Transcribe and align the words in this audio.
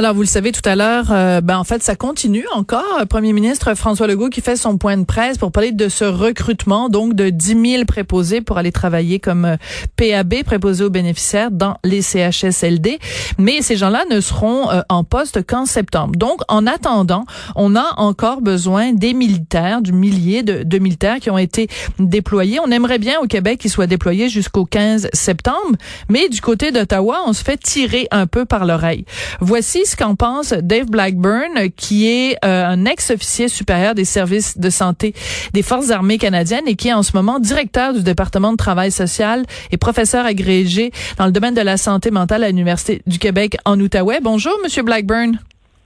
Alors, 0.00 0.14
vous 0.14 0.22
le 0.22 0.26
savez 0.26 0.50
tout 0.50 0.66
à 0.66 0.76
l'heure, 0.76 1.08
euh, 1.10 1.42
ben 1.42 1.58
en 1.58 1.64
fait, 1.64 1.82
ça 1.82 1.94
continue 1.94 2.46
encore. 2.54 3.06
Premier 3.10 3.34
ministre 3.34 3.74
François 3.74 4.06
Legault 4.06 4.30
qui 4.30 4.40
fait 4.40 4.56
son 4.56 4.78
point 4.78 4.96
de 4.96 5.04
presse 5.04 5.36
pour 5.36 5.52
parler 5.52 5.72
de 5.72 5.90
ce 5.90 6.06
recrutement, 6.06 6.88
donc 6.88 7.12
de 7.12 7.28
10 7.28 7.70
000 7.72 7.84
préposés 7.84 8.40
pour 8.40 8.56
aller 8.56 8.72
travailler 8.72 9.20
comme 9.20 9.44
euh, 9.44 9.56
PAB, 9.96 10.42
préposés 10.42 10.84
aux 10.84 10.88
bénéficiaires 10.88 11.50
dans 11.50 11.76
les 11.84 12.00
CHSLD. 12.00 12.98
Mais 13.36 13.60
ces 13.60 13.76
gens-là 13.76 14.06
ne 14.10 14.22
seront 14.22 14.70
euh, 14.70 14.80
en 14.88 15.04
poste 15.04 15.46
qu'en 15.46 15.66
septembre. 15.66 16.14
Donc, 16.16 16.40
en 16.48 16.66
attendant, 16.66 17.26
on 17.54 17.76
a 17.76 17.92
encore 17.98 18.40
besoin 18.40 18.94
des 18.94 19.12
militaires, 19.12 19.82
du 19.82 19.92
millier 19.92 20.42
de, 20.42 20.78
militaires 20.78 21.18
qui 21.20 21.28
ont 21.28 21.36
été 21.36 21.68
déployés. 21.98 22.58
On 22.64 22.70
aimerait 22.70 22.98
bien 22.98 23.20
au 23.20 23.26
Québec 23.26 23.60
qu'ils 23.60 23.70
soient 23.70 23.86
déployés 23.86 24.30
jusqu'au 24.30 24.64
15 24.64 25.10
septembre, 25.12 25.76
mais 26.08 26.30
du 26.30 26.40
côté 26.40 26.72
d'Ottawa, 26.72 27.18
on 27.26 27.34
se 27.34 27.44
fait 27.44 27.58
tirer 27.58 28.08
un 28.10 28.26
peu 28.26 28.46
par 28.46 28.64
l'oreille. 28.64 29.04
Voici 29.40 29.84
ce 29.90 29.96
qu'en 29.96 30.14
pense 30.14 30.52
Dave 30.52 30.86
Blackburn, 30.86 31.70
qui 31.76 32.08
est 32.08 32.36
euh, 32.44 32.64
un 32.66 32.84
ex-officier 32.84 33.48
supérieur 33.48 33.94
des 33.94 34.04
services 34.04 34.56
de 34.56 34.70
santé 34.70 35.14
des 35.52 35.62
Forces 35.62 35.90
armées 35.90 36.18
canadiennes 36.18 36.66
et 36.66 36.76
qui 36.76 36.88
est 36.88 36.92
en 36.92 37.02
ce 37.02 37.12
moment 37.14 37.38
directeur 37.38 37.92
du 37.92 38.02
département 38.02 38.52
de 38.52 38.56
travail 38.56 38.90
social 38.90 39.44
et 39.70 39.76
professeur 39.76 40.24
agrégé 40.24 40.92
dans 41.18 41.26
le 41.26 41.32
domaine 41.32 41.54
de 41.54 41.60
la 41.60 41.76
santé 41.76 42.10
mentale 42.10 42.44
à 42.44 42.48
l'Université 42.48 43.02
du 43.06 43.18
Québec 43.18 43.56
en 43.64 43.78
Outaouais? 43.78 44.20
Bonjour, 44.22 44.54
Monsieur 44.62 44.82
Blackburn. 44.82 45.38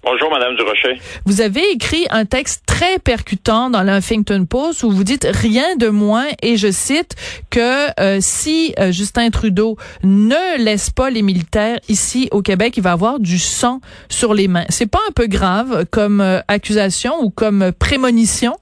Bonjour, 0.04 0.30
Madame 0.30 0.54
Durocher. 0.56 0.98
Vous 1.24 1.40
avez 1.40 1.62
écrit 1.70 2.06
un 2.10 2.26
texte 2.26 2.66
très 2.66 2.98
percutant 2.98 3.70
dans 3.70 3.82
l'Huffington 3.82 4.44
Post 4.44 4.82
où 4.82 4.90
vous 4.90 5.02
dites 5.02 5.26
rien 5.26 5.76
de 5.76 5.88
moins, 5.88 6.26
et 6.42 6.58
je 6.58 6.70
cite, 6.70 7.14
que 7.50 7.88
euh, 7.98 8.18
si 8.20 8.74
euh, 8.78 8.92
Justin 8.92 9.30
Trudeau 9.30 9.78
ne 10.02 10.62
laisse 10.62 10.90
pas 10.90 11.08
les 11.08 11.22
militaires 11.22 11.78
ici 11.88 12.28
au 12.32 12.42
Québec, 12.42 12.76
il 12.76 12.82
va 12.82 12.92
avoir 12.92 13.18
du 13.18 13.38
sang 13.38 13.80
sur 14.10 14.34
les 14.34 14.46
mains. 14.46 14.66
C'est 14.68 14.90
pas 14.90 15.00
un 15.08 15.12
peu 15.12 15.26
grave 15.26 15.86
comme 15.90 16.20
euh, 16.20 16.40
accusation 16.48 17.14
ou 17.22 17.30
comme 17.30 17.72
prémonition? 17.72 18.52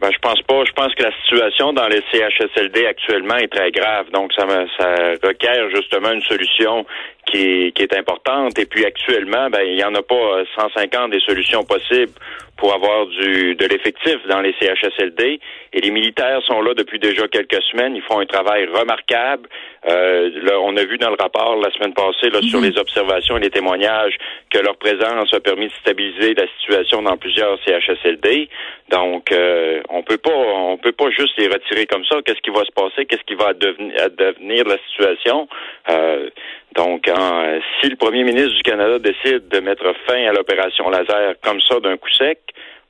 Ben, 0.00 0.10
je 0.12 0.18
pense 0.18 0.40
pas. 0.42 0.64
Je 0.66 0.72
pense 0.72 0.94
que 0.94 1.02
la 1.02 1.12
situation 1.22 1.72
dans 1.72 1.88
les 1.88 2.02
CHSLD 2.12 2.86
actuellement 2.86 3.36
est 3.36 3.52
très 3.52 3.70
grave. 3.70 4.06
Donc, 4.12 4.32
ça, 4.32 4.46
ça 4.78 4.94
requiert 5.22 5.70
justement 5.74 6.12
une 6.12 6.22
solution 6.22 6.84
qui 7.26 7.72
est, 7.76 7.96
importante. 7.96 8.58
Et 8.58 8.66
puis 8.66 8.84
actuellement, 8.84 9.48
ben, 9.50 9.62
il 9.66 9.76
n'y 9.76 9.84
en 9.84 9.94
a 9.94 10.02
pas 10.02 10.44
150 10.56 11.10
des 11.10 11.20
solutions 11.20 11.64
possibles 11.64 12.12
pour 12.56 12.72
avoir 12.72 13.06
du 13.06 13.54
de 13.54 13.66
l'effectif 13.66 14.16
dans 14.28 14.40
les 14.40 14.54
CHSLD. 14.60 15.40
Et 15.72 15.80
les 15.80 15.90
militaires 15.90 16.40
sont 16.46 16.62
là 16.62 16.74
depuis 16.74 16.98
déjà 16.98 17.26
quelques 17.28 17.62
semaines. 17.64 17.96
Ils 17.96 18.02
font 18.02 18.20
un 18.20 18.26
travail 18.26 18.66
remarquable. 18.66 19.48
Euh, 19.88 20.30
là, 20.42 20.60
on 20.60 20.76
a 20.76 20.84
vu 20.84 20.96
dans 20.98 21.10
le 21.10 21.16
rapport 21.18 21.56
la 21.56 21.70
semaine 21.72 21.92
passée 21.92 22.30
là, 22.30 22.40
sur 22.42 22.60
mhm. 22.60 22.70
les 22.70 22.78
observations 22.78 23.36
et 23.36 23.40
les 23.40 23.50
témoignages 23.50 24.16
que 24.50 24.58
leur 24.58 24.76
présence 24.76 25.32
a 25.34 25.40
permis 25.40 25.66
de 25.66 25.72
stabiliser 25.80 26.34
la 26.34 26.46
situation 26.60 27.02
dans 27.02 27.16
plusieurs 27.16 27.58
CHSLD. 27.64 28.48
Donc, 28.90 29.32
euh, 29.32 29.82
on 29.88 30.02
peut 30.02 30.18
pas, 30.18 30.30
on 30.34 30.78
peut 30.78 30.92
pas 30.92 31.10
juste 31.10 31.36
les 31.38 31.48
retirer 31.48 31.86
comme 31.86 32.04
ça. 32.04 32.16
Qu'est-ce 32.24 32.40
qui 32.40 32.50
va 32.50 32.64
se 32.64 32.72
passer? 32.72 33.04
Qu'est-ce 33.06 33.24
qui 33.24 33.34
va 33.34 33.52
devenir, 33.52 33.94
devenir 34.16 34.64
la 34.64 34.78
situation? 34.88 35.48
Euh, 35.90 36.30
donc, 36.74 37.06
euh, 37.08 37.60
si 37.80 37.88
le 37.88 37.96
premier 37.96 38.24
ministre 38.24 38.54
du 38.56 38.62
Canada 38.62 38.98
décide 38.98 39.48
de 39.48 39.60
mettre 39.60 39.84
fin 40.06 40.26
à 40.26 40.32
l'opération 40.32 40.90
laser 40.90 41.34
comme 41.42 41.60
ça 41.60 41.78
d'un 41.80 41.96
coup 41.96 42.10
sec, 42.10 42.40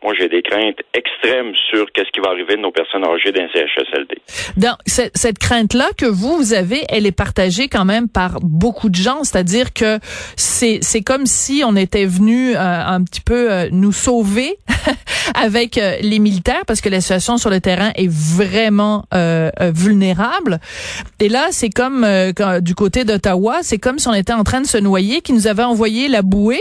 moi, 0.04 0.12
j'ai 0.18 0.28
des 0.28 0.42
craintes 0.42 0.80
extrêmes 0.92 1.54
sur 1.70 1.90
qu'est-ce 1.92 2.10
qui 2.12 2.20
va 2.20 2.28
arriver 2.28 2.56
de 2.56 2.60
nos 2.60 2.70
personnes 2.70 3.04
âgées 3.06 3.32
d'un 3.32 3.48
CHSLD. 3.48 4.18
Donc, 4.58 4.76
cette, 4.84 5.38
crainte-là 5.38 5.88
que 5.96 6.04
vous, 6.04 6.36
vous 6.36 6.52
avez, 6.52 6.84
elle 6.90 7.06
est 7.06 7.16
partagée 7.16 7.68
quand 7.68 7.86
même 7.86 8.10
par 8.10 8.38
beaucoup 8.42 8.90
de 8.90 8.96
gens. 8.96 9.24
C'est-à-dire 9.24 9.72
que 9.72 9.98
c'est, 10.36 10.80
c'est 10.82 11.00
comme 11.00 11.24
si 11.24 11.62
on 11.66 11.74
était 11.74 12.04
venu 12.04 12.54
euh, 12.54 12.58
un 12.58 13.02
petit 13.02 13.22
peu 13.22 13.50
euh, 13.50 13.68
nous 13.72 13.92
sauver 13.92 14.58
avec 15.34 15.78
euh, 15.78 15.96
les 16.02 16.18
militaires 16.18 16.66
parce 16.66 16.82
que 16.82 16.90
la 16.90 17.00
situation 17.00 17.38
sur 17.38 17.48
le 17.48 17.62
terrain 17.62 17.92
est 17.96 18.10
vraiment 18.10 19.06
vulnérable. 19.72 20.60
Et 21.18 21.30
là, 21.30 21.46
c'est 21.50 21.70
comme 21.70 22.06
du 22.60 22.74
côté 22.74 23.04
d'Ottawa, 23.04 23.60
c'est 23.62 23.78
comme 23.78 23.98
si 23.98 24.08
on 24.08 24.12
était 24.12 24.34
en 24.34 24.44
train 24.44 24.60
de 24.60 24.66
se 24.66 24.76
noyer, 24.76 25.22
qui 25.22 25.32
nous 25.32 25.46
avait 25.46 25.62
envoyé 25.62 26.08
la 26.08 26.20
bouée, 26.20 26.60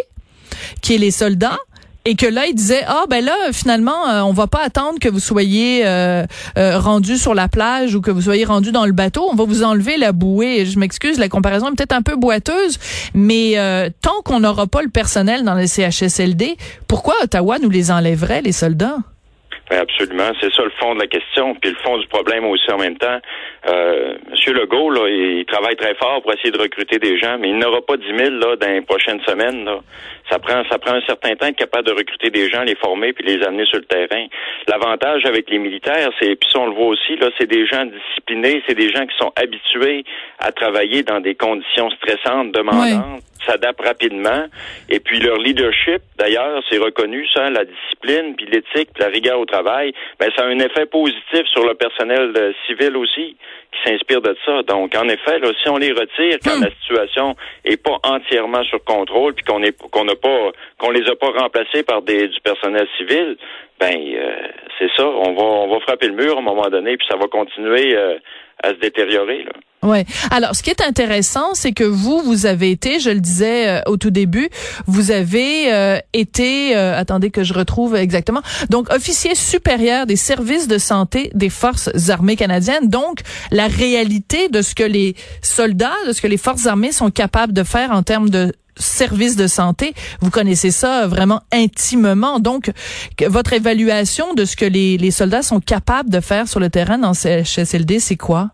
qui 0.82 0.96
est 0.96 0.98
les 0.98 1.12
soldats 1.12 1.60
et 2.06 2.16
que 2.16 2.26
là 2.26 2.48
il 2.48 2.56
disait 2.56 2.84
ah 2.88 3.06
ben 3.10 3.24
là 3.24 3.34
finalement 3.52 4.10
euh, 4.10 4.22
on 4.22 4.34
va 4.34 4.48
pas 4.48 4.62
attendre 4.64 5.00
que 5.00 5.10
vous 5.10 5.20
soyez 5.20 5.86
euh, 5.86 6.26
euh, 6.58 6.80
rendu 6.80 7.18
sur 7.18 7.34
la 7.34 7.48
plage 7.48 7.96
ou 7.96 8.02
que 8.02 8.12
vous 8.12 8.22
soyez 8.22 8.46
rendu 8.46 8.72
dans 8.72 8.86
le 8.86 8.92
bateau, 8.92 9.28
on 9.32 9.36
va 9.36 9.46
vous 9.46 9.64
enlever 9.64 9.98
la 9.98 10.12
bouée. 10.12 10.66
Je 10.66 10.80
m'excuse, 10.80 11.18
la 11.18 11.30
comparaison 11.30 11.68
est 11.68 11.76
peut-être 11.76 11.94
un 11.94 12.02
peu 12.02 12.16
boiteuse, 12.16 12.78
mais 13.14 13.54
euh, 13.58 13.90
tant 14.02 14.22
qu'on 14.24 14.42
n'aura 14.42 14.68
pas 14.68 14.82
le 14.82 14.90
personnel 14.90 15.44
dans 15.44 15.56
les 15.56 15.68
CHSLD, 15.68 16.58
pourquoi 16.88 17.16
Ottawa 17.24 17.60
nous 17.60 17.70
les 17.70 17.92
enlèverait 17.92 18.42
les 18.42 18.52
soldats? 18.52 18.98
Ben 19.70 19.80
absolument, 19.80 20.30
c'est 20.42 20.54
ça 20.54 20.64
le 20.64 20.72
fond 20.72 20.94
de 20.94 21.00
la 21.00 21.08
question, 21.08 21.56
puis 21.56 21.72
le 21.72 21.78
fond 21.78 21.98
du 21.98 22.06
problème 22.08 22.46
aussi 22.46 22.70
en 22.72 22.78
même 22.78 22.98
temps. 22.98 23.20
Euh, 23.68 24.16
Monsieur 24.30 24.54
Legault, 24.54 24.90
là, 24.90 25.08
il 25.08 25.46
travaille 25.46 25.78
très 25.78 25.96
fort 25.96 26.22
pour 26.22 26.34
essayer 26.34 26.52
de 26.52 26.60
recruter 26.60 27.00
des 27.00 27.18
gens, 27.18 27.38
mais 27.40 27.50
il 27.50 27.58
n'aura 27.58 27.82
pas 27.82 27.96
10 27.96 28.04
000 28.06 28.30
là, 28.36 28.58
dans 28.58 28.68
les 28.68 28.82
prochaines 28.82 29.22
semaines. 29.22 29.64
Là. 29.64 29.80
Ça 30.30 30.40
prend, 30.40 30.64
ça 30.70 30.78
prend 30.80 30.96
un 30.96 31.02
certain 31.02 31.36
temps 31.36 31.46
d'être 31.46 31.56
capable 31.56 31.88
de 31.88 31.94
recruter 31.94 32.30
des 32.30 32.50
gens, 32.50 32.64
les 32.64 32.76
former 32.76 33.14
puis 33.14 33.26
les 33.26 33.42
amener 33.44 33.66
sur 33.66 33.78
le 33.78 33.86
terrain. 33.86 34.26
L'avantage 34.68 35.26
avec 35.26 35.50
les 35.50 35.60
militaires, 35.60 36.10
c'est, 36.20 36.36
puis 36.36 36.50
ça 36.52 36.60
on 36.60 36.68
le 36.68 36.74
voit 36.74 36.88
aussi, 36.88 37.16
là, 37.16 37.30
c'est 37.38 37.48
des 37.48 37.66
gens 37.66 37.86
disciplinés, 37.86 38.62
c'est 38.68 38.76
des 38.76 38.90
gens 38.90 39.06
qui 39.06 39.18
sont 39.18 39.32
habitués 39.38 40.04
à 40.40 40.52
travailler 40.52 41.04
dans 41.04 41.22
des 41.22 41.36
conditions 41.36 41.90
stressantes, 41.92 42.52
demandantes 42.52 43.24
s'adaptent 43.46 43.86
rapidement. 43.86 44.46
Et 44.90 45.00
puis 45.00 45.20
leur 45.20 45.38
leadership, 45.38 46.02
d'ailleurs, 46.18 46.62
c'est 46.70 46.78
reconnu, 46.78 47.28
ça, 47.34 47.50
la 47.50 47.66
discipline, 47.66 48.36
puis 48.36 48.46
l'éthique, 48.46 48.90
puis 48.94 49.04
la 49.04 49.08
rigueur 49.08 49.40
au 49.40 49.46
travail, 49.46 49.94
ben, 50.20 50.30
ça 50.36 50.44
a 50.44 50.48
un 50.48 50.60
effet 50.60 50.86
positif 50.86 51.46
sur 51.52 51.66
le 51.66 51.74
personnel 51.76 52.34
euh, 52.36 52.52
civil 52.68 52.96
aussi, 52.98 53.36
qui 53.72 53.90
s'inspire 53.90 54.22
de 54.22 54.36
ça. 54.46 54.64
Donc, 54.64 54.96
en 54.96 55.08
effet, 55.08 55.40
là, 55.40 55.50
si 55.62 55.70
on 55.70 55.78
les 55.78 55.92
retire 55.92 56.38
quand 56.44 56.58
hmm. 56.58 56.64
la 56.64 56.72
situation 56.82 57.36
est 57.66 57.82
pas 57.82 57.98
entièrement 58.04 58.64
sur 58.64 58.84
contrôle, 58.84 59.34
puis 59.34 59.44
qu'on 59.44 59.64
est 59.64 59.76
qu'on 59.90 60.06
n'a 60.06 60.16
pas 60.16 60.52
qu'on 60.78 60.92
les 60.92 61.08
a 61.10 61.16
pas 61.16 61.32
remplacés 61.32 61.84
par 61.84 62.02
des 62.02 62.28
du 62.28 62.40
personnel 62.42 62.88
civil, 62.98 63.38
ben 63.80 63.96
euh, 63.96 64.48
c'est 64.80 64.90
ça, 64.96 65.08
on 65.08 65.34
va 65.34 65.44
on 65.44 65.74
va 65.74 65.80
frapper 65.82 66.08
le 66.08 66.14
mur 66.14 66.36
à 66.36 66.40
un 66.40 66.44
moment 66.44 66.70
donné, 66.70 66.98
puis 66.98 67.08
ça 67.10 67.18
va 67.18 67.28
continuer 67.28 67.96
euh, 67.96 68.18
à 68.64 68.70
se 68.70 68.76
détériorer. 68.76 69.44
Là. 69.44 69.52
Ouais. 69.84 70.06
Alors, 70.32 70.56
ce 70.56 70.64
qui 70.64 70.70
est 70.70 70.82
intéressant, 70.82 71.54
c'est 71.54 71.74
que 71.74 71.84
vous, 71.84 72.22
vous 72.22 72.46
avez 72.46 72.72
été, 72.72 73.00
je 73.00 73.10
le 73.10 73.20
disais 73.20 73.68
euh, 73.68 73.82
au 73.86 73.98
tout 73.98 74.12
début, 74.12 74.50
vous 74.88 75.12
avez 75.12 75.74
euh, 75.74 76.00
été, 76.14 76.76
euh, 76.76 76.98
attendez 76.98 77.32
que 77.32 77.44
je 77.44 77.54
retrouve 77.54 77.96
exactement, 77.96 78.42
donc 78.70 78.92
officier 78.94 79.36
supérieur 79.36 80.06
des 80.06 80.16
services 80.16 80.68
de 80.68 80.78
santé 80.78 81.32
des 81.34 81.50
forces 81.50 81.90
armées 82.10 82.38
canadiennes. 82.38 82.88
Donc, 82.88 83.20
la 83.52 83.68
réalité 83.68 84.48
de 84.48 84.62
ce 84.62 84.74
que 84.74 84.84
les 84.84 85.16
soldats, 85.42 85.92
de 86.08 86.14
ce 86.14 86.22
que 86.22 86.28
les 86.28 86.38
forces 86.38 86.66
armées 86.66 86.94
sont 86.94 87.12
capables 87.12 87.52
de 87.52 87.64
faire 87.64 87.92
en 87.92 88.04
termes 88.04 88.30
de 88.30 88.54
services 88.78 89.36
de 89.36 89.48
santé, 89.48 89.94
vous 90.22 90.32
connaissez 90.32 90.72
ça 90.72 91.08
vraiment 91.08 91.42
intimement. 91.52 92.40
Donc, 92.40 92.72
votre 93.28 93.54
évaluation 93.54 94.34
de 94.34 94.46
ce 94.46 94.56
que 94.56 94.66
les, 94.66 94.98
les 94.98 95.12
soldats 95.12 95.44
sont 95.44 95.60
capables 95.60 96.10
de 96.10 96.22
faire 96.22 96.48
sur 96.48 96.60
le 96.60 96.70
terrain 96.70 96.98
dans 96.98 97.14
CHSLD, 97.14 98.00
c'est 98.00 98.16
quoi? 98.16 98.52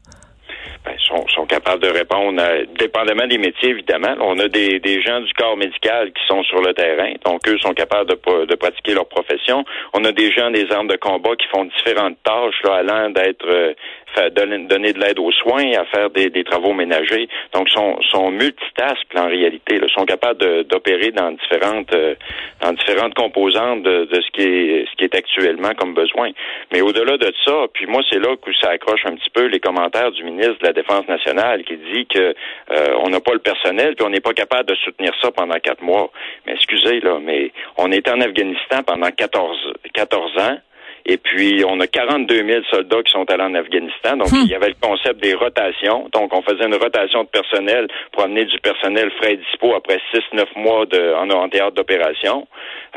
Capable 1.50 1.82
de 1.82 1.90
répondre, 1.90 2.42
dépendamment 2.80 3.28
des 3.28 3.38
métiers, 3.38 3.72
évidemment. 3.72 4.16
On 4.22 4.40
a 4.40 4.48
des, 4.48 4.80
des 4.80 5.02
gens 5.02 5.20
du 5.20 5.34
corps 5.34 5.58
médical 5.58 6.14
qui 6.14 6.24
sont 6.28 6.44
sur 6.44 6.62
le 6.62 6.74
terrain, 6.74 7.12
donc 7.26 7.46
eux 7.50 7.58
sont 7.58 7.74
capables 7.74 8.10
de, 8.10 8.46
de 8.46 8.56
pratiquer 8.56 8.94
leur 8.94 9.08
profession. 9.10 9.66
On 9.94 10.06
a 10.06 10.12
des 10.12 10.32
gens 10.32 10.52
des 10.52 10.72
armes 10.72 10.88
de 10.88 10.96
combat 10.96 11.36
qui 11.36 11.48
font 11.48 11.66
différentes 11.66 12.18
tâches, 12.24 12.62
là, 12.64 12.76
allant 12.76 13.10
d'être 13.10 13.76
euh, 14.18 14.30
donner, 14.30 14.94
de 14.94 15.00
l'aide 15.00 15.20
aux 15.20 15.32
soins, 15.32 15.72
à 15.74 15.86
faire 15.86 16.10
des, 16.10 16.30
des 16.30 16.44
travaux 16.44 16.74
ménagers. 16.74 17.28
Donc, 17.54 17.70
sont, 17.70 18.02
sont 18.12 18.32
multitask 18.32 19.06
en 19.16 19.28
réalité. 19.28 19.80
Ils 19.82 19.90
sont 19.90 20.06
capables 20.06 20.64
d'opérer 20.66 21.12
dans 21.12 21.32
différentes 21.32 21.94
euh, 21.94 22.16
dans 22.62 22.74
différentes 22.74 23.14
composantes 23.14 23.84
de, 23.84 24.06
de, 24.06 24.22
ce 24.22 24.32
qui 24.32 24.42
est 24.42 24.86
ce 24.90 24.96
qui 24.96 25.04
est 25.04 25.16
actuellement 25.16 25.74
comme 25.78 25.94
besoin. 25.94 26.32
Mais 26.72 26.82
au-delà 26.82 27.18
de 27.18 27.32
ça, 27.46 27.68
puis 27.74 27.86
moi, 27.86 28.02
c'est 28.10 28.20
là 28.20 28.36
que 28.36 28.52
ça 28.62 28.70
accroche 28.72 29.06
un 29.06 29.16
petit 29.16 29.30
peu 29.30 29.46
les 29.46 29.60
commentaires 29.60 30.12
du 30.12 30.24
ministre 30.24 30.60
de 30.60 30.68
la 30.68 30.74
Défense 30.74 31.08
nationale 31.08 31.64
qui 31.64 31.78
dit 31.78 32.06
que 32.08 32.34
euh, 32.72 32.96
on 33.04 33.10
n'a 33.10 33.20
pas 33.20 33.34
le 33.34 33.40
personnel, 33.40 33.96
puis 33.96 34.06
on 34.06 34.10
n'est 34.10 34.20
pas 34.20 34.34
capable 34.34 34.70
de 34.70 34.76
soutenir 34.76 35.14
ça 35.22 35.32
pendant 35.32 35.60
quatre 35.60 35.82
mois. 35.82 36.12
Mais 36.46 36.54
excusez, 36.54 37.00
là, 37.02 37.20
mais 37.22 37.52
on 37.78 37.92
est 37.92 38.08
en 38.10 38.20
Afghanistan 38.22 38.84
pendant 38.86 39.12
14, 39.12 39.74
14 39.94 40.38
ans 40.40 40.58
Et 41.06 41.18
puis, 41.18 41.64
on 41.68 41.80
a 41.80 41.88
42 41.88 42.36
000 42.46 42.64
soldats 42.72 43.02
qui 43.04 43.12
sont 43.12 43.30
allés 43.32 43.44
en 43.44 43.56
Afghanistan. 43.56 44.18
Donc, 44.18 44.32
Hmm. 44.32 44.44
il 44.46 44.52
y 44.52 44.56
avait 44.56 44.70
le 44.70 44.76
concept 44.82 45.22
des 45.22 45.34
rotations. 45.34 46.08
Donc, 46.14 46.34
on 46.34 46.42
faisait 46.42 46.66
une 46.66 46.76
rotation 46.76 47.24
de 47.24 47.30
personnel 47.30 47.88
pour 48.12 48.24
amener 48.24 48.46
du 48.46 48.60
personnel 48.60 49.10
frais 49.18 49.34
et 49.34 49.38
dispo 49.38 49.74
après 49.76 50.00
6-9 50.14 50.46
mois 50.58 50.86
de, 50.86 51.14
en, 51.16 51.30
en 51.30 51.50
théâtre 51.50 51.72
d'opération. 51.76 52.48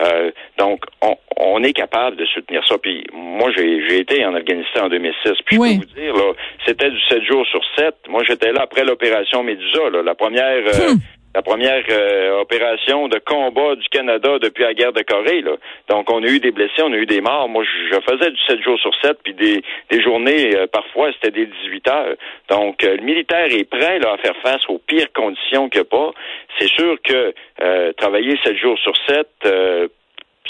Euh, 0.00 0.31
donc, 0.58 0.84
on, 1.00 1.16
on 1.37 1.62
est 1.62 1.72
capable 1.72 2.16
de 2.16 2.25
soutenir 2.26 2.62
ça. 2.66 2.76
Puis, 2.78 3.04
moi, 3.12 3.50
j'ai 3.56 3.99
été 3.99 4.25
en 4.25 4.34
Afghanistan 4.34 4.84
en 4.87 4.88
2006. 4.88 5.32
Puis, 5.46 5.58
Oui. 5.58 5.75
je 5.75 5.81
peux 5.81 5.87
vous 5.87 6.00
dire, 6.00 6.14
là, 6.14 6.32
c'était 6.66 6.90
du 6.90 7.00
7 7.08 7.22
jours 7.25 7.46
sur 7.46 7.60
7. 7.76 7.94
Moi, 8.08 8.22
j'étais 8.26 8.52
là 8.52 8.62
après 8.62 8.84
l'opération 8.84 9.43
Médusa, 9.43 9.90
là, 9.90 10.02
la 10.02 10.14
première... 10.14 10.62
euh, 10.66 10.93
Hmm. 10.94 10.98
La 11.34 11.43
première 11.43 11.82
euh, 11.90 12.40
opération 12.40 13.08
de 13.08 13.19
combat 13.19 13.75
du 13.76 13.88
Canada 13.88 14.38
depuis 14.38 14.64
la 14.64 14.75
guerre 14.75 14.93
de 14.93 15.02
Corée. 15.02 15.40
Là. 15.40 15.52
Donc, 15.88 16.11
on 16.11 16.23
a 16.23 16.26
eu 16.26 16.40
des 16.40 16.50
blessés, 16.50 16.82
on 16.82 16.93
a 16.93 16.96
eu 16.96 17.06
des 17.06 17.20
morts. 17.20 17.49
Moi, 17.49 17.64
je, 17.64 17.99
faisais 18.00 18.31
du 18.31 18.38
7 18.46 18.61
jours 18.62 18.79
sur 18.79 18.94
7, 19.02 19.19
puis 19.25 19.34
des, 19.34 19.62
des 19.90 20.02
journées, 20.02 20.55
euh, 20.56 20.67
parfois, 20.67 21.11
c'était 21.14 21.31
des 21.31 21.46
18 21.46 21.88
heures. 21.88 22.17
Donc, 22.49 22.84
euh, 22.84 22.96
le 22.96 23.02
militaire 23.02 23.46
est 23.50 23.64
prêt 23.64 23.99
là, 23.99 24.12
à 24.12 24.19
faire 24.19 24.37
face 24.43 24.62
aux 24.69 24.79
pires 24.79 25.12
conditions 25.14 25.70
a 25.75 25.84
pas. 25.84 26.11
C'est 26.58 26.69
sûr 26.69 26.96
que 27.02 27.32
euh, 27.62 27.93
travailler 27.94 28.38
7 28.44 28.56
jours 28.56 28.79
sur 28.79 28.94
7... 29.08 29.26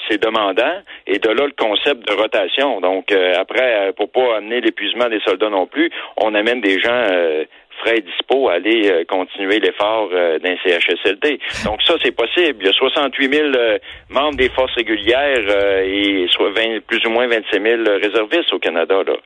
c'est 0.09 0.23
demandant 0.23 0.83
et 1.07 1.19
de 1.19 1.29
là 1.29 1.47
le 1.47 1.53
concept 1.57 2.07
de 2.09 2.15
rotation. 2.15 2.81
Donc 2.81 3.13
euh, 3.13 3.35
après, 3.39 3.89
euh, 3.89 3.93
pour 3.93 4.11
pas 4.11 4.37
amener 4.37 4.61
l'épuisement 4.61 5.09
des 5.09 5.21
soldats 5.21 5.51
non 5.51 5.67
plus, 5.67 5.91
on 6.17 6.35
amène 6.35 6.61
des 6.61 6.81
gens 6.81 6.91
euh, 7.11 7.45
frais 7.79 7.99
et 7.99 8.01
dispo 8.01 8.49
à 8.49 8.55
aller 8.55 8.91
euh, 8.91 9.05
continuer 9.05 9.59
l'effort 9.59 10.09
euh, 10.13 10.39
d'un 10.39 10.57
CHSLD. 10.65 11.39
Donc 11.65 11.83
ça, 11.83 11.95
c'est 12.03 12.13
possible. 12.13 12.59
Il 12.61 12.67
y 12.67 12.69
a 12.69 12.73
68 12.73 13.35
000 13.35 13.49
euh, 13.55 13.79
membres 14.11 14.37
des 14.37 14.49
forces 14.51 14.75
régulières 14.75 15.83
et 15.85 16.27
soit 16.31 16.51
20, 16.51 16.81
plus 16.87 17.05
ou 17.07 17.11
moins 17.11 17.27
25 17.27 17.63
000 17.63 17.83
réservistes 18.03 18.53
au 18.53 18.59
Canada. 18.59 19.03
Là. 19.07 19.17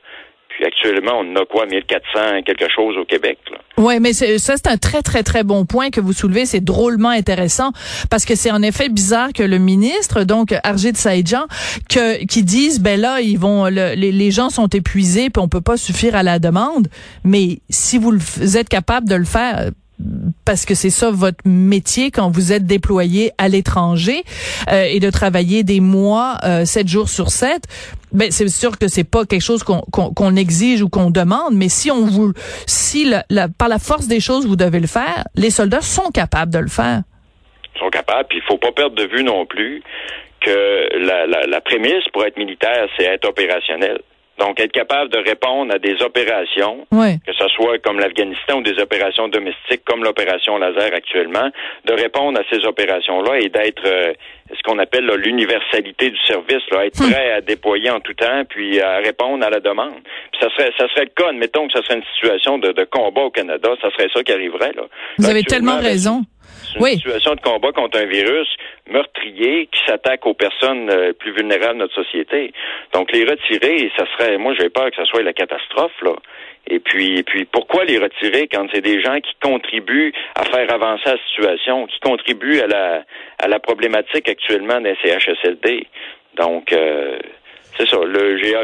Actuellement, 0.65 1.19
on 1.19 1.35
a 1.35 1.45
quoi, 1.45 1.65
1400 1.65 2.41
quelque 2.45 2.67
chose 2.73 2.97
au 2.97 3.05
Québec. 3.05 3.37
Oui, 3.77 3.99
mais 3.99 4.13
ça, 4.13 4.25
c'est 4.37 4.67
un 4.67 4.77
très, 4.77 5.01
très, 5.01 5.23
très 5.23 5.43
bon 5.43 5.65
point 5.65 5.89
que 5.89 6.01
vous 6.01 6.13
soulevez. 6.13 6.45
C'est 6.45 6.63
drôlement 6.63 7.09
intéressant 7.09 7.71
parce 8.09 8.25
que 8.25 8.35
c'est 8.35 8.51
en 8.51 8.61
effet 8.61 8.89
bizarre 8.89 9.33
que 9.33 9.43
le 9.43 9.57
ministre, 9.59 10.23
donc 10.23 10.53
Arjit 10.63 10.95
Saïdjan, 10.95 11.45
que, 11.89 12.25
qui 12.25 12.43
disent, 12.43 12.79
ben 12.79 12.99
là, 12.99 13.21
ils 13.21 13.37
vont, 13.37 13.65
le- 13.65 13.93
les, 13.95 14.31
gens 14.31 14.49
sont 14.49 14.67
épuisés 14.67 15.29
puis 15.29 15.41
on 15.41 15.47
peut 15.47 15.61
pas 15.61 15.77
suffire 15.77 16.15
à 16.15 16.23
la 16.23 16.39
demande. 16.39 16.87
Mais 17.23 17.59
si 17.69 17.97
vous 17.97 18.17
êtes 18.57 18.69
capable 18.69 19.07
de 19.07 19.15
le 19.15 19.25
faire, 19.25 19.69
parce 20.45 20.65
que 20.65 20.75
c'est 20.75 20.89
ça 20.91 21.09
votre 21.11 21.39
métier 21.45 22.11
quand 22.11 22.29
vous 22.29 22.53
êtes 22.53 22.65
déployé 22.65 23.31
à 23.37 23.47
l'étranger 23.47 24.23
euh, 24.71 24.83
et 24.83 24.99
de 24.99 25.09
travailler 25.09 25.63
des 25.63 25.79
mois 25.79 26.37
euh, 26.43 26.65
sept 26.65 26.87
jours 26.87 27.09
sur 27.09 27.29
sept, 27.31 27.63
ben 28.11 28.31
c'est 28.31 28.47
sûr 28.47 28.77
que 28.77 28.87
c'est 28.87 29.03
pas 29.03 29.25
quelque 29.25 29.41
chose 29.41 29.63
qu'on 29.63 29.81
qu'on 29.81 30.35
exige 30.35 30.81
ou 30.83 30.89
qu'on 30.89 31.09
demande, 31.09 31.55
mais 31.55 31.67
si 31.69 31.89
on 31.91 32.05
vous 32.05 32.33
si 32.67 33.05
la, 33.05 33.25
la- 33.29 33.47
par 33.49 33.67
la 33.69 33.79
force 33.79 34.07
des 34.07 34.19
choses 34.19 34.45
vous 34.45 34.55
devez 34.55 34.79
le 34.79 34.87
faire, 34.87 35.25
les 35.35 35.49
soldats 35.49 35.81
sont 35.81 36.11
capables 36.11 36.53
de 36.53 36.59
le 36.59 36.67
faire. 36.69 37.01
Ils 37.75 37.79
sont 37.79 37.89
capables. 37.89 38.27
Puis 38.29 38.39
il 38.39 38.47
faut 38.47 38.57
pas 38.57 38.71
perdre 38.71 38.95
de 38.95 39.03
vue 39.07 39.23
non 39.23 39.45
plus 39.45 39.81
que 40.41 40.97
la, 41.05 41.25
la, 41.27 41.47
la 41.47 41.61
prémisse 41.61 42.03
pour 42.13 42.23
être 42.25 42.37
militaire, 42.37 42.87
c'est 42.97 43.05
être 43.05 43.27
opérationnel. 43.27 43.99
Donc, 44.39 44.59
être 44.59 44.71
capable 44.71 45.09
de 45.11 45.17
répondre 45.17 45.73
à 45.73 45.79
des 45.79 46.01
opérations, 46.03 46.85
que 47.25 47.33
ce 47.33 47.47
soit 47.49 47.79
comme 47.79 47.99
l'Afghanistan 47.99 48.59
ou 48.59 48.61
des 48.61 48.79
opérations 48.79 49.27
domestiques 49.27 49.83
comme 49.85 50.03
l'opération 50.03 50.57
laser 50.57 50.93
actuellement, 50.93 51.49
de 51.85 51.93
répondre 51.93 52.39
à 52.39 52.43
ces 52.51 52.65
opérations-là 52.65 53.39
et 53.39 53.49
d'être 53.49 53.83
euh, 53.85 54.13
ce 54.53 54.61
qu'on 54.63 54.79
appelle 54.79 55.05
l'universalité 55.17 56.09
du 56.09 56.17
service, 56.25 56.63
là, 56.71 56.85
être 56.85 56.97
prêt 57.01 57.31
à 57.31 57.41
déployer 57.41 57.89
en 57.89 57.99
tout 57.99 58.13
temps, 58.13 58.43
puis 58.47 58.79
à 58.79 58.97
répondre 58.97 59.45
à 59.45 59.49
la 59.49 59.59
demande. 59.59 59.95
Puis 60.31 60.41
ça 60.41 60.49
serait, 60.55 60.71
ça 60.77 60.87
serait 60.89 61.05
le 61.05 61.11
cas, 61.23 61.29
admettons 61.29 61.67
que 61.67 61.73
ça 61.73 61.83
serait 61.83 61.95
une 61.95 62.05
situation 62.15 62.57
de, 62.57 62.71
de 62.71 62.83
combat 62.85 63.21
au 63.21 63.31
Canada, 63.31 63.69
ça 63.81 63.89
serait 63.91 64.07
ça 64.13 64.23
qui 64.23 64.31
arriverait. 64.31 64.71
Là. 64.75 64.83
Vous 65.17 65.23
Là, 65.25 65.31
avez 65.31 65.43
tellement 65.43 65.77
raison. 65.79 66.21
C'est 66.63 66.77
une 66.79 66.83
Oui. 66.83 66.91
situation 66.95 67.35
de 67.35 67.41
combat 67.41 67.71
contre 67.71 67.99
un 67.99 68.05
virus 68.05 68.47
meurtrier 68.89 69.67
qui 69.67 69.79
s'attaque 69.85 70.25
aux 70.25 70.33
personnes 70.33 70.89
euh, 70.89 71.13
plus 71.13 71.31
vulnérables 71.33 71.73
de 71.75 71.79
notre 71.79 71.95
société. 71.95 72.53
Donc 72.93 73.11
les 73.11 73.23
retirer, 73.23 73.91
ça 73.97 74.05
serait, 74.17 74.37
moi 74.37 74.53
j'ai 74.59 74.69
peur 74.69 74.89
que 74.89 74.95
ça 74.95 75.05
soit 75.05 75.23
la 75.23 75.33
catastrophe 75.33 75.99
là. 76.01 76.13
Et 76.69 76.79
puis, 76.79 77.17
et 77.19 77.23
puis 77.23 77.45
pourquoi 77.45 77.85
les 77.85 77.97
retirer 77.97 78.47
quand 78.51 78.67
c'est 78.73 78.81
des 78.81 79.01
gens 79.01 79.19
qui 79.21 79.33
contribuent 79.41 80.11
à 80.35 80.43
faire 80.43 80.69
avancer 80.73 81.03
la 81.09 81.17
situation, 81.29 81.87
qui 81.87 81.99
contribuent 82.01 82.59
à 82.61 82.67
la 82.67 83.03
à 83.39 83.47
la 83.47 83.59
problématique 83.59 84.27
actuellement 84.27 84.81
des 84.81 84.95
CHSLD. 85.03 85.87
Donc 86.35 86.73
euh, 86.73 87.17
c'est 87.77 87.87
ça. 87.87 87.97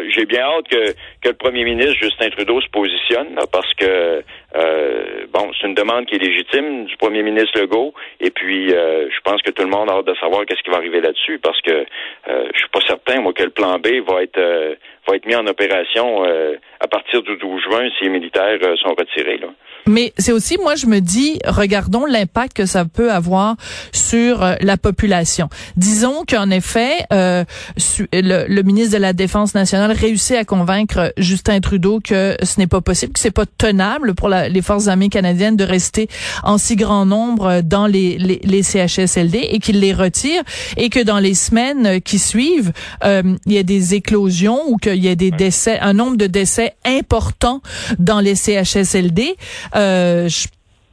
j'ai 0.10 0.26
bien 0.26 0.42
hâte 0.42 0.68
que, 0.70 0.92
que 1.22 1.30
le 1.30 1.34
premier 1.34 1.64
ministre 1.64 1.94
Justin 2.02 2.30
Trudeau 2.32 2.60
se 2.62 2.68
positionne 2.70 3.36
là, 3.36 3.44
parce 3.52 3.72
que 3.76 4.24
euh, 4.56 5.26
bon, 5.32 5.52
c'est 5.60 5.68
une 5.68 5.74
demande 5.74 6.06
qui 6.06 6.16
est 6.16 6.20
légitime 6.20 6.86
du 6.86 6.96
premier 6.98 7.24
ministre 7.24 7.60
Legault. 7.60 7.94
Et 8.20 8.30
puis 8.30 8.74
euh, 8.74 9.10
je 9.10 9.20
pense 9.24 9.42
que 9.42 9.52
tout 9.52 9.64
le 9.64 9.70
monde 9.70 9.90
a 9.90 9.96
hâte 9.96 10.06
de 10.06 10.16
savoir 10.16 10.46
qu'est-ce 10.46 10.62
qui 10.62 10.70
va 10.70 10.78
arriver 10.78 11.02
là-dessus 11.02 11.40
parce 11.40 11.60
que 11.62 11.72
euh, 11.72 12.50
je 12.54 12.60
suis 12.60 12.70
pas 12.70 12.82
certain 12.88 13.22
moi 13.22 13.34
que 13.34 13.44
le 13.44 13.50
plan 13.50 13.80
B 13.80 13.88
va 14.08 14.24
être 14.24 14.38
euh, 14.38 14.76
va 15.08 15.16
être 15.16 15.26
mis 15.26 15.36
en 15.36 15.46
opération 15.48 16.24
euh, 16.26 16.56
à 16.80 16.88
partir 16.88 17.22
du 17.24 17.36
12 17.38 17.62
juin 17.62 17.90
si 17.98 18.06
les 18.06 18.10
militaires 18.10 18.58
euh, 18.64 18.76
sont 18.78 18.94
retirés. 18.98 19.40
Mais 19.86 20.14
c'est 20.18 20.32
aussi, 20.32 20.58
moi, 20.58 20.76
je 20.76 20.86
me 20.86 21.00
dis, 21.00 21.40
regardons 21.46 22.06
l'impact 22.06 22.56
que 22.56 22.66
ça 22.66 22.86
peut 22.86 23.12
avoir 23.12 23.56
sur 23.92 24.42
euh, 24.42 24.56
la 24.62 24.78
population. 24.78 25.50
Disons 25.76 26.24
qu'en 26.28 26.50
effet, 26.50 27.06
le, 27.12 28.62
ministre 28.62 28.96
de 28.96 29.02
la 29.02 29.14
Défense 29.14 29.56
nationale 29.56 29.92
réussit 29.92 30.38
à 30.38 30.46
convaincre 30.46 31.14
Justin 31.18 31.60
Trudeau 31.60 32.00
que 32.00 32.38
ce 32.42 32.60
n'est 32.60 32.68
pas 32.68 32.82
possible, 32.82 33.14
que 33.14 33.20
c'est 33.20 33.32
pas 33.32 33.46
tenable 33.46 34.14
pour 34.16 34.30
les 34.30 34.62
forces 34.62 34.88
armées 34.88 35.10
canadiennes 35.10 35.58
de 35.58 35.66
rester 35.66 36.08
en 36.44 36.58
si 36.58 36.76
grand 36.76 37.06
nombre 37.06 37.62
dans 37.62 37.88
les, 37.88 38.18
les, 38.18 38.64
CHSLD 38.64 39.40
et 39.52 39.60
qu'il 39.60 39.80
les 39.80 39.94
retire 39.94 40.44
et 40.78 40.90
que 40.90 41.04
dans 41.04 41.20
les 41.20 41.34
semaines 41.34 42.02
qui 42.02 42.20
suivent, 42.20 42.72
il 43.04 43.54
y 43.54 43.58
a 43.58 43.64
des 43.64 43.96
éclosions 43.96 44.62
ou 44.68 44.78
qu'il 44.94 45.04
y 45.04 45.10
a 45.10 45.16
des 45.16 45.32
décès, 45.32 45.80
un 45.80 45.94
nombre 45.94 46.18
de 46.18 46.28
décès 46.28 46.74
important 46.86 47.62
dans 48.00 48.20
les 48.20 48.36
CHSLD. 48.36 49.36
Euh, 49.76 50.28
je 50.30 50.48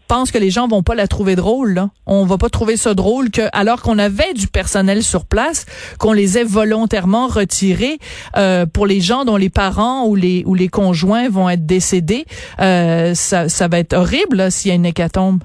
pense 0.09 0.33
que 0.33 0.39
les 0.39 0.51
gens 0.51 0.67
vont 0.67 0.83
pas 0.83 0.97
la 0.97 1.07
trouver 1.07 1.37
drôle. 1.37 1.75
Là. 1.75 1.91
On 2.07 2.25
va 2.25 2.37
pas 2.37 2.49
trouver 2.49 2.77
ça 2.77 2.95
drôle 2.95 3.31
que, 3.31 3.43
alors 3.53 3.81
qu'on 3.81 3.99
avait 3.99 4.33
du 4.35 4.49
personnel 4.49 5.05
sur 5.05 5.25
place, 5.25 5.67
qu'on 5.99 6.13
les 6.13 6.37
ait 6.37 6.45
volontairement 6.45 7.29
retirés 7.29 7.99
euh, 8.37 8.67
pour 8.67 8.87
les 8.87 9.01
gens 9.01 9.25
dont 9.25 9.37
les 9.37 9.51
parents 9.51 10.07
ou 10.07 10.17
les 10.17 10.43
ou 10.47 10.55
les 10.55 10.69
conjoints 10.69 11.29
vont 11.29 11.49
être 11.49 11.65
décédés. 11.65 12.25
Euh, 12.61 13.15
ça, 13.15 13.49
ça 13.49 13.69
va 13.69 13.79
être 13.79 13.93
horrible 13.93 14.51
s'il 14.51 14.71
y 14.71 14.73
a 14.73 14.75
une 14.75 14.87
hécatombe. 14.87 15.45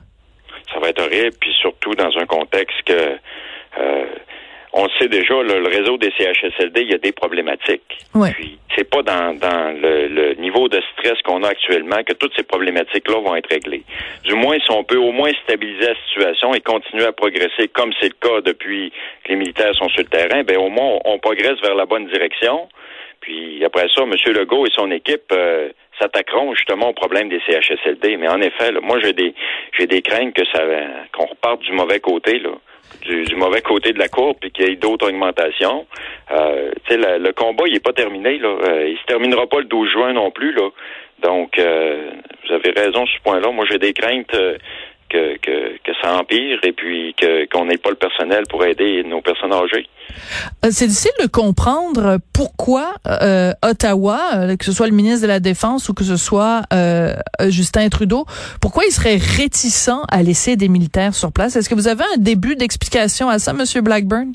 ça 0.74 0.80
va 0.80 0.90
être 0.90 1.02
horrible, 1.02 1.36
puis 1.40 1.52
surtout 1.62 1.94
dans 1.94 2.10
un 2.20 2.26
contexte 2.26 2.82
que 2.86 3.20
euh, 3.78 4.06
on 4.78 4.84
le 4.84 4.90
sait 5.00 5.08
déjà, 5.08 5.36
là, 5.36 5.58
le 5.58 5.68
réseau 5.68 5.98
des 5.98 6.12
CHSLD, 6.18 6.82
il 6.82 6.92
y 6.92 6.94
a 6.94 6.98
des 6.98 7.14
problématiques. 7.14 7.98
Ouais. 8.14 8.32
Puis 8.34 8.60
c'est 8.76 8.84
pas 8.90 9.02
dans, 9.04 9.34
dans 9.34 9.74
le, 9.82 10.08
le 10.08 10.34
niveau 10.34 10.68
de 10.68 10.82
stress 10.94 11.22
qu'on 11.24 11.44
a 11.44 11.48
actuellement 11.48 12.04
que 12.04 12.12
toutes 12.12 12.36
ces 12.36 12.44
problématiques-là 12.44 13.22
vont 13.22 13.36
être 13.38 13.50
réglées. 13.50 13.84
Du 14.26 14.34
moins, 14.34 14.58
si 14.60 14.70
on 14.72 14.84
peut 14.84 14.98
au 14.98 15.14
moins 15.14 15.32
stabiliser 15.44 15.88
la 15.88 15.96
situation 16.08 16.54
et 16.54 16.60
continuer 16.60 17.06
à 17.06 17.14
progresser 17.14 17.70
comme 17.70 17.94
c'est 18.02 18.10
le 18.10 18.30
cas 18.30 18.42
depuis 18.42 18.92
que 19.24 19.30
les 19.30 19.38
militaires 19.38 19.74
sont 19.76 19.88
sur 19.88 20.02
le 20.02 20.10
terrain, 20.10 20.44
ben 20.44 20.58
au 20.58 20.68
moins 20.68 21.00
on, 21.06 21.14
on 21.14 21.20
progresse 21.20 21.60
vers 21.62 21.76
la 21.76 21.86
bonne 21.86 22.08
direction. 22.08 22.68
Puis 23.22 23.64
après 23.64 23.88
ça, 23.96 24.04
M. 24.04 24.12
Legault 24.34 24.66
et 24.66 24.72
son 24.76 24.92
équipe 24.92 25.32
euh, 25.32 25.70
s'attaqueront 26.00 26.54
justement 26.54 26.90
au 26.90 26.94
problème 26.94 27.30
des 27.30 27.40
CHSLD. 27.48 28.18
Mais 28.18 28.28
en 28.28 28.42
effet, 28.42 28.74
là, 28.74 28.82
moi 28.82 29.00
j'ai 29.02 29.14
des 29.14 29.34
j'ai 29.78 29.88
des 29.88 30.02
craintes 30.02 30.34
que 30.34 30.46
ça 30.54 30.62
qu'on 31.14 31.28
reparte 31.28 31.62
du 31.62 31.72
mauvais 31.72 32.02
côté, 32.02 32.40
là. 32.40 32.52
Du, 33.02 33.24
du 33.24 33.36
mauvais 33.36 33.62
côté 33.62 33.94
de 33.94 34.00
la 34.00 34.08
courbe 34.08 34.38
puis 34.42 34.50
qu'il 34.50 34.68
y 34.68 34.72
ait 34.72 34.76
d'autres 34.76 35.08
augmentations. 35.10 35.86
Euh, 36.32 36.72
sais, 36.88 36.98
le, 36.98 37.32
combat, 37.34 37.66
il 37.68 37.76
est 37.76 37.84
pas 37.84 37.94
terminé, 37.94 38.40
là. 38.40 38.48
Euh, 38.48 38.90
il 38.90 38.98
se 38.98 39.06
terminera 39.06 39.48
pas 39.48 39.60
le 39.60 39.66
12 39.66 39.92
juin 39.92 40.14
non 40.14 40.32
plus, 40.32 40.54
là. 40.54 40.70
Donc, 41.22 41.58
euh, 41.60 42.12
vous 42.46 42.54
avez 42.54 42.72
raison 42.72 43.06
sur 43.06 43.18
ce 43.18 43.24
point-là. 43.24 43.52
Moi, 43.52 43.66
j'ai 43.70 43.78
des 43.78 43.94
craintes 43.94 44.34
euh, 44.34 44.58
que, 45.10 45.38
ça 46.02 46.16
empire 46.18 46.60
et 46.64 46.72
puis 46.72 47.16
qu'on 47.52 47.66
n'ait 47.66 47.78
pas 47.78 47.90
le 47.90 47.96
personnel 47.96 48.44
pour 48.50 48.64
aider 48.66 49.04
nos 49.04 49.22
personnes 49.22 49.54
âgées. 49.54 49.88
Euh, 50.64 50.70
C'est 50.72 50.88
difficile 50.88 51.12
de 51.22 51.28
comprendre 51.28 52.20
pourquoi 52.34 52.96
euh, 53.08 53.54
Ottawa, 53.64 54.20
euh, 54.36 54.56
que 54.56 54.66
ce 54.66 54.72
soit 54.72 54.88
le 54.88 54.94
ministre 54.94 55.22
de 55.24 55.28
la 55.28 55.40
Défense 55.40 55.90
ou 55.90 55.94
que 55.94 56.04
ce 56.04 56.18
soit 56.18 56.64
Justin 57.48 57.90
Trudeau, 57.90 58.26
pourquoi 58.62 58.84
il 58.86 58.92
serait 58.92 59.18
réticent 59.18 59.90
à 60.10 60.24
laisser 60.24 60.56
des 60.56 60.68
militaires 60.68 61.14
sur 61.14 61.32
place? 61.32 61.56
Est-ce 61.56 61.70
que 61.70 61.76
vous 61.76 61.88
avez 61.88 62.04
un 62.16 62.18
début 62.18 62.56
d'explication 62.56 63.30
à 63.30 63.40
ça, 63.40 63.54
Monsieur 63.54 63.82
Blackburn? 63.82 64.34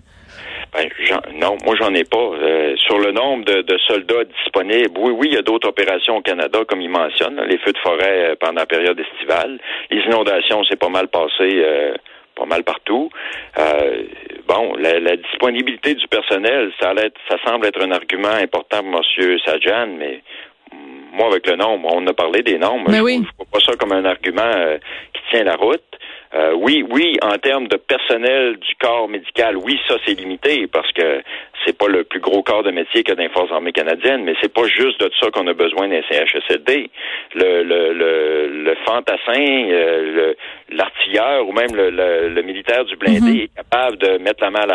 Ben, 0.73 0.89
j'en- 1.01 1.21
non, 1.35 1.57
moi 1.65 1.75
j'en 1.77 1.93
ai 1.95 2.05
pas. 2.05 2.19
Euh, 2.19 2.77
sur 2.77 2.99
le 2.99 3.13
nombre 3.13 3.45
de, 3.45 3.63
de 3.63 3.79
soldats 3.79 4.25
disponibles, 4.25 4.99
oui, 4.99 5.13
oui, 5.13 5.29
il 5.31 5.35
y 5.35 5.39
a 5.39 5.43
d'autres 5.43 5.69
opérations 5.69 6.17
au 6.19 6.23
Canada, 6.23 6.61
comme 6.69 6.81
il 6.81 6.91
mentionne, 6.91 7.37
là, 7.37 7.45
les 7.45 7.59
feux 7.59 7.73
de 7.73 7.79
forêt 7.79 8.31
euh, 8.31 8.35
pendant 8.39 8.61
la 8.61 8.67
période 8.67 8.99
estivale. 8.99 9.59
Les 9.91 10.01
inondations, 10.03 10.63
c'est 10.65 10.79
pas 10.79 10.89
mal 10.89 11.09
passé 11.09 11.31
euh, 11.41 11.95
pas 12.37 12.47
mal 12.47 12.63
partout. 12.65 13.11
Euh, 13.59 14.05
bon, 14.49 14.75
la, 14.77 15.17
disponibilité 15.17 15.95
du 15.95 16.09
personnel, 16.09 16.73
ça, 16.81 16.95
ça 17.29 17.37
semble 17.45 17.67
être 17.67 17.83
un 17.85 17.91
argument 17.91 18.29
important 18.29 18.83
pour 18.83 19.03
M. 19.19 19.39
Sajan, 19.45 19.89
mais 19.99 20.23
moi, 21.13 21.27
avec 21.27 21.47
le 21.47 21.57
nombre, 21.57 21.89
on 21.93 22.07
a 22.07 22.13
parlé 22.13 22.43
des 22.43 22.59
nombres. 22.59 22.89
Mais 22.89 22.99
je, 22.99 23.03
oui. 23.03 23.19
ne 23.19 23.25
vois 23.37 23.47
pas 23.53 23.61
ça 23.61 23.73
comme 23.77 23.93
un 23.93 24.05
argument 24.05 24.43
euh, 24.43 24.79
qui 25.13 25.21
tient 25.31 25.45
la 25.45 25.57
route. 25.57 25.83
Euh, 26.33 26.53
oui, 26.55 26.85
oui, 26.89 27.17
en 27.23 27.37
termes 27.39 27.67
de 27.67 27.77
personnel 27.77 28.57
du 28.59 28.75
corps 28.77 29.09
médical, 29.09 29.57
oui, 29.57 29.81
ça 29.89 29.97
c'est 30.05 30.15
limité 30.15 30.69
parce 30.69 30.91
que 30.93 31.23
c'est 31.65 31.77
pas 31.77 31.89
le 31.89 32.05
plus 32.05 32.21
gros 32.21 32.43
corps 32.43 32.63
de 32.63 32.71
métier 32.71 33.03
qu'il 33.03 33.09
y 33.09 33.13
a 33.13 33.15
dans 33.17 33.23
les 33.25 33.29
forces 33.31 33.51
armées 33.51 33.73
canadiennes, 33.73 34.23
mais 34.23 34.35
c'est 34.41 34.53
pas 34.53 34.67
juste 34.69 35.01
de 35.01 35.11
ça 35.21 35.31
qu'on 35.31 35.47
a 35.49 35.55
besoin 35.55 35.89
d'un 35.89 36.03
CHSLD. 36.03 36.89
Le, 37.35 37.63
le, 37.65 37.93
le, 37.93 38.63
le 38.63 38.75
fantassin, 38.87 39.69
euh, 39.71 40.35
l'artilleur 40.71 41.49
ou 41.49 41.53
même 41.53 41.75
le, 41.75 41.91
le, 41.91 42.43
militaire 42.43 42.85
du 42.85 42.97
blindé 42.97 43.21
mhm. 43.21 43.41
est 43.41 43.57
capable 43.57 43.99
de 43.99 44.19
mettre 44.19 44.43
la 44.43 44.51
main 44.51 44.67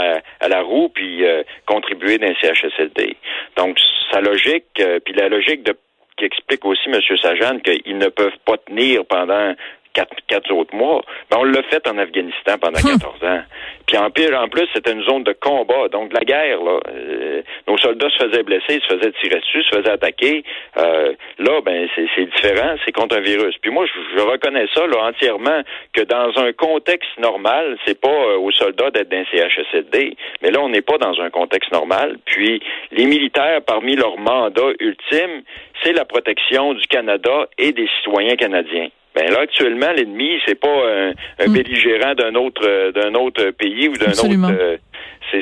à 0.41 0.47
la, 0.49 0.61
roue 0.61 0.89
puis 0.89 1.25
euh, 1.25 1.43
contribuer 1.65 2.17
d'un 2.17 2.33
CHSLD. 2.41 3.15
Donc 3.55 3.79
sa 4.11 4.19
logique, 4.19 4.65
puis 5.05 5.13
la 5.13 5.29
logique 5.29 5.63
de 5.63 5.75
qui 6.17 6.25
explique 6.25 6.63
aussi, 6.65 6.87
M. 6.87 6.99
Sajan, 7.21 7.59
qu'ils 7.59 7.97
ne 7.97 8.07
peuvent 8.07 8.37
pas 8.45 8.57
tenir 8.57 9.05
pendant 9.05 9.53
quatre, 9.95 10.51
autres 10.51 10.75
mois. 10.75 11.01
Ben, 11.29 11.37
on 11.39 11.43
l'a 11.43 11.63
fait 11.63 11.87
en 11.87 11.97
Afghanistan 11.97 12.57
pendant 12.59 12.79
14 12.79 13.03
hum. 13.21 13.29
ans. 13.29 13.41
Puis 13.87 13.97
en 13.97 14.09
pire, 14.09 14.37
en 14.39 14.47
plus, 14.47 14.67
c'était 14.73 14.91
une 14.91 15.03
zone 15.03 15.23
de 15.23 15.33
combat, 15.33 15.87
donc 15.89 16.09
de 16.09 16.15
la 16.15 16.21
guerre. 16.21 16.61
Là. 16.63 16.79
Euh, 16.89 17.41
nos 17.67 17.77
soldats 17.77 18.09
se 18.09 18.25
faisaient 18.25 18.43
blesser, 18.43 18.79
se 18.81 18.95
faisaient 18.95 19.11
tirer 19.21 19.39
dessus, 19.39 19.63
se 19.63 19.75
faisaient 19.75 19.91
attaquer. 19.91 20.43
Euh, 20.77 21.13
là, 21.37 21.61
ben 21.61 21.87
c'est 21.95 22.25
différent, 22.25 22.75
c'est 22.83 22.91
contre 22.91 23.17
un 23.17 23.21
virus. 23.21 23.55
Puis 23.61 23.71
moi, 23.71 23.85
je, 23.85 24.21
reconnais 24.21 24.65
ça 24.73 24.87
là, 24.87 25.07
entièrement 25.07 25.61
que 25.93 26.01
dans 26.01 26.31
un 26.37 26.51
contexte 26.53 27.17
normal, 27.19 27.77
c'est 27.85 27.99
pas 27.99 28.07
euh, 28.09 28.37
aux 28.37 28.51
soldats 28.51 28.89
d'être 28.89 29.09
d'un 29.09 29.23
CHSLD, 29.25 30.17
mais 30.41 30.51
là, 30.51 30.61
on 30.61 30.69
n'est 30.69 30.81
pas 30.81 30.97
dans 30.97 31.19
un 31.21 31.29
contexte 31.29 31.71
normal. 31.71 32.17
Puis 32.25 32.61
les 32.91 33.05
militaires, 33.05 33.61
parmi 33.65 33.95
leur 33.95 34.17
mandat 34.17 34.71
ultime, 34.79 35.43
c'est 35.83 35.93
la 35.93 36.05
protection 36.05 36.73
du 36.73 36.85
Canada 36.87 37.47
et 37.57 37.71
des 37.71 37.87
citoyens 37.97 38.35
canadiens. 38.35 38.89
Ben 39.15 39.31
là, 39.31 39.39
actuellement, 39.41 39.91
l'ennemi, 39.93 40.39
c'est 40.45 40.59
pas 40.59 40.67
un, 40.67 41.13
un 41.39 41.47
mm. 41.47 41.53
belligérant 41.53 42.13
d'un 42.15 42.35
autre 42.35 42.61
euh, 42.67 42.91
d'un 42.91 43.13
autre 43.15 43.51
pays 43.51 43.87
ou 43.87 43.93
d'un 43.93 44.11
autre. 44.11 44.51
Euh, 44.59 44.77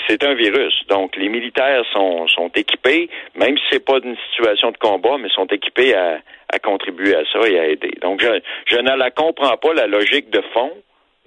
c'est 0.07 0.23
un 0.23 0.33
virus. 0.33 0.73
Donc, 0.87 1.15
les 1.17 1.27
militaires 1.27 1.83
sont, 1.91 2.27
sont 2.27 2.49
équipés, 2.55 3.09
même 3.35 3.57
si 3.57 3.63
c'est 3.71 3.85
pas 3.85 3.97
une 4.03 4.15
situation 4.29 4.71
de 4.71 4.77
combat, 4.77 5.17
mais 5.19 5.29
sont 5.29 5.45
équipés 5.47 5.93
à, 5.93 6.19
à 6.49 6.59
contribuer 6.59 7.15
à 7.15 7.23
ça 7.31 7.47
et 7.47 7.59
à 7.59 7.67
aider. 7.67 7.91
Donc, 8.01 8.21
je, 8.21 8.39
je 8.67 8.77
ne 8.77 8.95
la 8.95 9.11
comprends 9.11 9.57
pas 9.57 9.73
la 9.73 9.85
logique 9.85 10.29
de 10.31 10.41
fond 10.53 10.71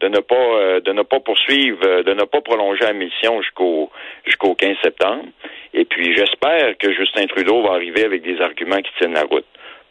de 0.01 0.09
ne 0.09 0.19
pas 0.19 0.35
euh, 0.35 0.81
de 0.81 0.93
ne 0.93 1.03
pas 1.03 1.21
poursuivre, 1.21 2.03
de 2.03 2.13
ne 2.13 2.25
pas 2.25 2.41
prolonger 2.41 2.85
la 2.85 2.93
mission 2.93 3.41
jusqu'au 3.41 3.91
jusqu'au 4.25 4.55
15 4.55 4.77
septembre. 4.83 5.25
Et 5.75 5.85
puis 5.85 6.15
j'espère 6.17 6.77
que 6.79 6.93
Justin 6.93 7.27
Trudeau 7.27 7.63
va 7.63 7.75
arriver 7.75 8.05
avec 8.05 8.23
des 8.23 8.41
arguments 8.41 8.81
qui 8.81 8.91
tiennent 8.99 9.15
la 9.15 9.25
route 9.25 9.47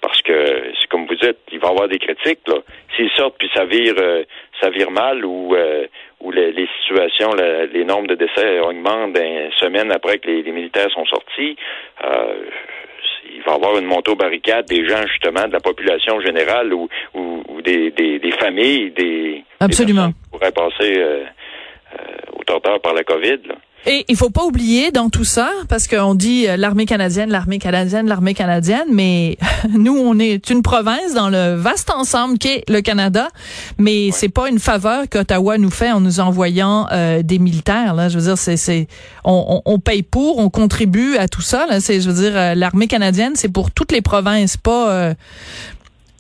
parce 0.06 0.22
que 0.22 0.72
c'est 0.80 0.88
comme 0.90 1.08
vous 1.08 1.16
dites, 1.16 1.38
il 1.52 1.60
va 1.60 1.70
y 1.70 1.72
avoir 1.72 1.88
des 1.88 1.98
critiques. 1.98 2.48
Là. 2.48 2.58
S'ils 2.96 3.10
sortent 3.12 3.38
puis 3.40 3.50
ça 3.56 3.66
vire, 3.66 3.96
euh, 3.98 4.24
ça 4.62 4.70
vire 4.70 4.92
mal 4.92 5.26
ou 5.26 5.56
euh, 5.56 5.88
ou 6.22 6.32
les, 6.32 6.68
situations, 6.80 7.32
les 7.74 7.84
nombres 7.86 8.08
de 8.08 8.16
décès 8.16 8.60
augmentent 8.60 9.18
une 9.18 9.52
semaine 9.60 9.92
après 9.92 10.20
que 10.20 10.28
les, 10.28 10.52
militaires 10.52 10.90
sont 10.92 11.06
sortis, 11.06 11.56
euh, 12.04 12.46
il 13.36 13.42
va 13.44 13.54
y 13.54 13.56
avoir 13.56 13.78
une 13.78 13.86
montée 13.86 14.12
aux 14.12 14.16
barricades 14.16 14.66
des 14.66 14.88
gens 14.88 15.06
justement 15.08 15.48
de 15.48 15.54
la 15.54 15.60
population 15.60 16.20
générale 16.22 16.74
ou, 16.74 16.88
ou, 17.14 17.62
des, 17.62 17.92
des, 17.92 18.32
familles, 18.40 18.92
des, 18.92 19.44
Absolument. 19.60 20.10
qui 20.10 20.30
pourraient 20.32 20.52
passer 20.52 21.04
au 22.34 22.44
torteur 22.44 22.80
par 22.80 22.94
la 22.94 23.04
COVID. 23.04 23.40
Là. 23.48 23.56
Et 23.88 24.04
il 24.08 24.16
faut 24.16 24.32
pas 24.32 24.44
oublier 24.44 24.92
dans 24.92 25.10
tout 25.10 25.24
ça, 25.24 25.50
parce 25.70 25.88
qu'on 25.88 26.16
dit 26.16 26.48
euh, 26.48 26.58
l'armée 26.58 26.88
canadienne, 26.88 27.30
l'armée 27.30 27.60
canadienne, 27.60 28.08
l'armée 28.08 28.34
canadienne, 28.34 28.88
mais 28.92 29.38
nous, 29.70 29.96
on 29.96 30.18
est 30.18 30.50
une 30.50 30.64
province 30.64 31.14
dans 31.14 31.30
le 31.30 31.54
vaste 31.54 31.92
ensemble 31.92 32.40
qu'est 32.40 32.64
le 32.68 32.82
Canada, 32.82 33.28
mais 33.78 34.10
c'est 34.12 34.30
pas 34.30 34.50
une 34.50 34.58
faveur 34.58 35.08
qu'Ottawa 35.08 35.60
nous 35.60 35.70
fait 35.70 35.92
en 35.92 36.00
nous 36.00 36.20
envoyant 36.20 36.88
euh, 36.92 37.22
des 37.22 37.38
militaires. 37.38 37.94
Là, 37.94 38.10
je 38.10 38.18
veux 38.18 38.26
dire, 38.26 38.40
c'est, 38.40 38.58
c'est, 38.58 38.88
on, 39.24 39.62
on, 39.64 39.78
paye 39.78 40.02
pour, 40.02 40.40
on 40.40 40.50
contribue 40.50 41.18
à 41.18 41.28
tout 41.28 41.44
ça. 41.44 41.68
Là, 41.68 41.80
c'est, 41.80 42.02
je 42.02 42.10
veux 42.10 42.24
dire, 42.24 42.36
euh, 42.36 42.56
l'armée 42.56 42.88
canadienne, 42.88 43.34
c'est 43.36 43.50
pour 43.50 43.70
toutes 43.70 43.92
les 43.92 44.02
provinces, 44.02 44.58
pas 44.58 45.14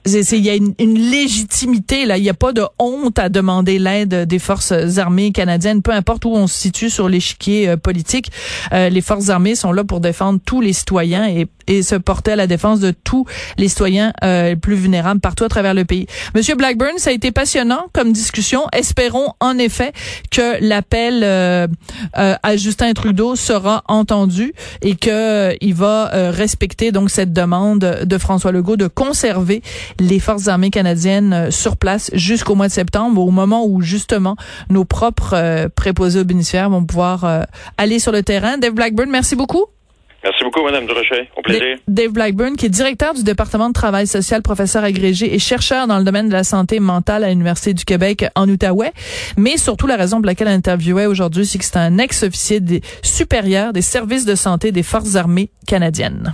il 0.06 0.46
y 0.46 0.50
a 0.50 0.56
une, 0.56 0.74
légitimité 0.80 2.06
là. 2.06 2.18
Il 2.18 2.24
n'y 2.24 2.30
a 2.30 2.36
pas 2.36 2.54
de 2.54 2.64
honte 2.80 3.20
à 3.20 3.30
demander 3.30 3.80
l'aide 3.80 4.26
des 4.26 4.40
forces 4.40 4.72
armées 4.98 5.32
canadiennes, 5.32 5.82
peu 5.82 5.92
importe 5.92 6.26
où 6.26 6.30
on 6.30 6.48
se 6.48 6.58
situe 6.58 6.90
sur 6.90 7.10
l'échiquier 7.10 7.70
euh, 7.70 7.78
politique. 7.78 8.32
Euh, 8.74 8.90
les 8.90 9.02
forces 9.02 9.30
armées 9.30 9.56
sont 9.56 9.72
là 9.72 9.84
pour 9.84 10.00
défendre 10.00 10.40
tous 10.46 10.62
les 10.62 10.74
citoyens 10.74 11.28
et 11.28 11.48
et 11.68 11.84
se 11.84 11.96
porter 11.96 12.32
à 12.32 12.36
la 12.36 12.48
défense 12.48 12.80
de 12.80 12.92
tous 12.92 13.26
les 13.58 13.68
citoyens 13.68 14.14
euh, 14.24 14.56
plus 14.56 14.76
vulnérables 14.76 15.20
partout 15.20 15.44
à 15.44 15.50
travers 15.50 15.74
le 15.74 15.86
pays. 15.86 16.08
Monsieur 16.34 16.56
Blackburn, 16.56 16.98
ça 16.98 17.10
a 17.10 17.14
été 17.14 17.32
passionnant 17.32 17.86
comme 17.94 18.12
discussion. 18.12 18.68
Espérons 18.74 19.34
en 19.40 19.58
effet 19.58 19.94
que 20.32 20.62
l'appel 20.62 21.22
euh, 21.24 21.68
euh, 22.18 22.36
à 22.42 22.58
Justin 22.58 22.94
Trudeau 22.94 23.36
sera 23.36 23.84
entendu 23.88 24.54
et 24.82 24.96
que 24.96 25.10
euh, 25.12 25.54
il 25.62 25.74
va 25.74 26.10
respecter 26.32 26.92
donc 26.92 27.10
cette 27.10 27.34
demande 27.34 27.80
de 27.80 28.18
François 28.18 28.52
Legault 28.52 28.78
de 28.78 28.88
conserver 28.88 29.62
les 30.00 30.20
forces 30.20 30.48
armées 30.48 30.70
canadiennes 30.70 31.52
sur 31.52 31.78
place 31.78 32.10
jusqu'au 32.14 32.56
mois 32.56 32.68
de 32.68 32.74
septembre, 32.74 33.22
au 33.22 33.32
moment 33.32 33.66
où 33.66 33.82
justement 33.82 34.36
nos 34.70 34.86
propres 34.86 35.68
préposés 35.76 36.20
aux 36.20 36.26
bénéficiaires 36.26 36.70
vont 36.70 36.86
pouvoir 36.86 37.46
aller 37.78 38.00
sur 38.00 38.12
le 38.12 38.24
terrain. 38.24 38.58
Dave 38.58 38.74
Blackburn, 38.74 39.10
merci 39.10 39.36
beaucoup. 39.36 39.66
Merci 40.26 40.44
beaucoup, 40.44 40.64
Mme 40.64 40.88
Durocher. 40.88 41.30
Au 41.38 41.44
plaisir. 41.44 41.78
Dave 41.88 42.10
Blackburn, 42.10 42.56
qui 42.56 42.66
est 42.66 42.70
directeur 42.70 43.14
du 43.14 43.24
département 43.24 43.68
de 43.68 43.74
travail 43.74 44.08
social, 44.08 44.42
professeur 44.42 44.84
agrégé 44.84 45.36
et 45.36 45.38
chercheur 45.38 45.86
dans 45.86 46.00
le 46.00 46.04
domaine 46.04 46.30
de 46.30 46.34
la 46.34 46.44
santé 46.44 46.80
mentale 46.80 47.24
à 47.24 47.30
l'Université 47.30 47.76
du 47.76 47.86
Québec 47.86 48.26
en 48.34 48.50
Outaouais. 48.50 48.92
Mais 49.38 49.58
surtout, 49.58 49.86
la 49.86 49.98
raison 49.98 50.18
pour 50.18 50.26
laquelle 50.26 50.48
elle 50.48 50.56
interviewait 50.56 51.06
aujourd'hui, 51.06 51.46
c'est 51.46 51.60
que 51.60 51.66
c'est 51.66 51.78
un 51.78 52.00
ex-officier 52.00 52.60
supérieur 53.04 53.72
des 53.72 53.84
services 53.84 54.26
de 54.26 54.34
santé 54.34 54.72
des 54.72 54.82
Forces 54.82 55.16
armées 55.16 55.52
canadiennes. 55.68 56.34